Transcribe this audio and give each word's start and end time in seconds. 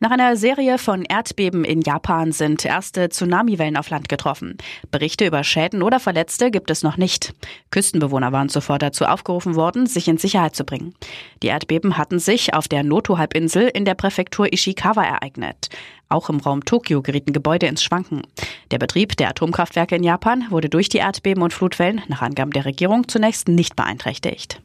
Nach 0.00 0.12
einer 0.12 0.36
Serie 0.36 0.78
von 0.78 1.02
Erdbeben 1.02 1.64
in 1.64 1.80
Japan 1.80 2.30
sind 2.30 2.64
erste 2.64 3.08
Tsunamiwellen 3.08 3.76
auf 3.76 3.90
Land 3.90 4.08
getroffen. 4.08 4.56
Berichte 4.92 5.26
über 5.26 5.42
Schäden 5.42 5.82
oder 5.82 5.98
Verletzte 5.98 6.52
gibt 6.52 6.70
es 6.70 6.84
noch 6.84 6.96
nicht. 6.96 7.34
Küstenbewohner 7.72 8.30
waren 8.30 8.48
zuvor 8.48 8.78
dazu 8.78 9.06
aufgerufen 9.06 9.56
worden, 9.56 9.86
sich 9.86 10.06
in 10.06 10.16
Sicherheit 10.16 10.54
zu 10.54 10.62
bringen. 10.62 10.94
Die 11.42 11.48
Erdbeben 11.48 11.98
hatten 11.98 12.20
sich 12.20 12.54
auf 12.54 12.68
der 12.68 12.84
Noto-Halbinsel 12.84 13.66
in 13.74 13.84
der 13.84 13.96
Präfektur 13.96 14.52
Ishikawa 14.52 15.02
ereignet. 15.02 15.68
Auch 16.08 16.30
im 16.30 16.38
Raum 16.38 16.64
Tokio 16.64 17.02
gerieten 17.02 17.32
Gebäude 17.32 17.66
ins 17.66 17.82
Schwanken. 17.82 18.22
Der 18.70 18.78
Betrieb 18.78 19.16
der 19.16 19.30
Atomkraftwerke 19.30 19.96
in 19.96 20.04
Japan 20.04 20.44
wurde 20.50 20.68
durch 20.68 20.88
die 20.88 20.98
Erdbeben 20.98 21.42
und 21.42 21.52
Flutwellen 21.52 22.02
nach 22.06 22.22
Angaben 22.22 22.52
der 22.52 22.66
Regierung 22.66 23.08
zunächst 23.08 23.48
nicht 23.48 23.74
beeinträchtigt. 23.74 24.62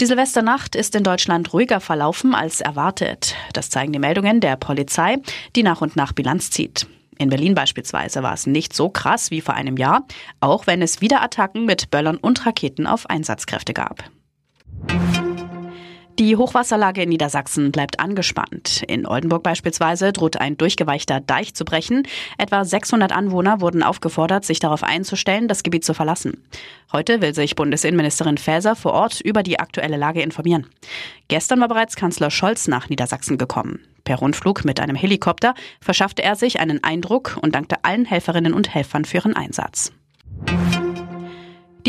Die 0.00 0.06
Silvesternacht 0.06 0.76
ist 0.76 0.94
in 0.94 1.04
Deutschland 1.04 1.52
ruhiger 1.52 1.78
verlaufen 1.78 2.34
als 2.34 2.62
erwartet. 2.62 3.34
Das 3.52 3.68
zeigen 3.68 3.92
die 3.92 3.98
Meldungen 3.98 4.40
der 4.40 4.56
Polizei, 4.56 5.18
die 5.54 5.62
nach 5.62 5.82
und 5.82 5.94
nach 5.94 6.14
Bilanz 6.14 6.50
zieht. 6.50 6.86
In 7.18 7.28
Berlin 7.28 7.54
beispielsweise 7.54 8.22
war 8.22 8.32
es 8.32 8.46
nicht 8.46 8.74
so 8.74 8.88
krass 8.88 9.30
wie 9.30 9.42
vor 9.42 9.52
einem 9.52 9.76
Jahr, 9.76 10.06
auch 10.40 10.66
wenn 10.66 10.80
es 10.80 11.02
wieder 11.02 11.20
Attacken 11.20 11.66
mit 11.66 11.90
Böllern 11.90 12.16
und 12.16 12.46
Raketen 12.46 12.86
auf 12.86 13.10
Einsatzkräfte 13.10 13.74
gab. 13.74 14.04
Die 16.20 16.36
Hochwasserlage 16.36 17.04
in 17.04 17.08
Niedersachsen 17.08 17.72
bleibt 17.72 17.98
angespannt. 17.98 18.82
In 18.86 19.06
Oldenburg 19.06 19.42
beispielsweise 19.42 20.12
droht 20.12 20.36
ein 20.36 20.58
durchgeweichter 20.58 21.18
Deich 21.20 21.54
zu 21.54 21.64
brechen. 21.64 22.06
Etwa 22.36 22.62
600 22.62 23.10
Anwohner 23.10 23.62
wurden 23.62 23.82
aufgefordert, 23.82 24.44
sich 24.44 24.58
darauf 24.58 24.82
einzustellen, 24.82 25.48
das 25.48 25.62
Gebiet 25.62 25.82
zu 25.82 25.94
verlassen. 25.94 26.44
Heute 26.92 27.22
will 27.22 27.34
sich 27.34 27.56
Bundesinnenministerin 27.56 28.36
Faeser 28.36 28.76
vor 28.76 28.92
Ort 28.92 29.22
über 29.22 29.42
die 29.42 29.60
aktuelle 29.60 29.96
Lage 29.96 30.20
informieren. 30.20 30.66
Gestern 31.28 31.58
war 31.58 31.68
bereits 31.68 31.96
Kanzler 31.96 32.30
Scholz 32.30 32.68
nach 32.68 32.90
Niedersachsen 32.90 33.38
gekommen. 33.38 33.80
Per 34.04 34.16
Rundflug 34.16 34.66
mit 34.66 34.78
einem 34.78 34.96
Helikopter 34.96 35.54
verschaffte 35.80 36.22
er 36.22 36.36
sich 36.36 36.60
einen 36.60 36.84
Eindruck 36.84 37.38
und 37.40 37.54
dankte 37.54 37.82
allen 37.82 38.04
Helferinnen 38.04 38.52
und 38.52 38.74
Helfern 38.74 39.06
für 39.06 39.16
ihren 39.16 39.36
Einsatz. 39.36 39.90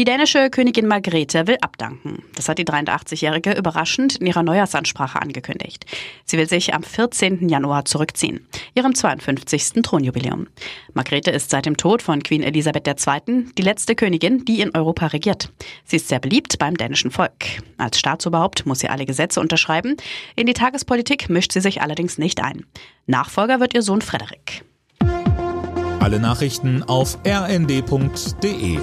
Die 0.02 0.06
dänische 0.06 0.50
Königin 0.50 0.88
Margrethe 0.88 1.46
will 1.46 1.58
abdanken. 1.62 2.24
Das 2.34 2.50
hat 2.50 2.58
die 2.58 2.66
83-Jährige 2.66 3.54
überraschend 3.54 4.16
in 4.16 4.26
ihrer 4.26 4.42
Neujahrsansprache 4.42 5.22
angekündigt. 5.22 5.86
Sie 6.26 6.40
will 6.40 6.50
sich 6.50 6.74
am 6.74 6.82
14. 6.82 7.48
Januar 7.48 7.86
zurückziehen, 7.86 8.48
ihrem 8.74 8.96
52. 8.96 9.84
Thronjubiläum. 9.84 10.48
Margrethe 10.96 11.30
ist 11.30 11.52
seit 11.52 11.68
dem 11.68 11.78
Tod 11.78 12.02
von 12.02 12.24
Queen 12.24 12.42
Elisabeth 12.42 12.88
II. 12.88 13.46
die 13.56 13.62
letzte 13.62 13.94
Königin, 13.94 14.44
die 14.44 14.62
in 14.62 14.76
Europa 14.76 15.06
regiert. 15.06 15.52
Sie 15.86 15.98
ist 15.98 16.08
sehr 16.08 16.20
beliebt 16.20 16.58
beim 16.58 16.76
dänischen 16.76 17.12
Volk. 17.12 17.62
Als 17.78 18.00
Staatsoberhaupt 18.00 18.66
muss 18.66 18.80
sie 18.80 18.90
alle 18.90 19.06
Gesetze 19.06 19.40
unterschreiben. 19.40 19.98
In 20.36 20.48
die 20.48 20.54
Tagespolitik 20.54 21.30
mischt 21.30 21.52
sie 21.52 21.62
sich 21.62 21.84
allerdings 21.84 22.18
nicht 22.18 22.42
ein. 22.42 22.66
Nachfolger 23.06 23.60
wird 23.60 23.76
ihr 23.76 23.84
Sohn 23.84 24.02
Frederik. 24.02 24.64
Alle 26.00 26.20
Nachrichten 26.20 26.82
auf 26.82 27.20
rnd.de 27.24 28.80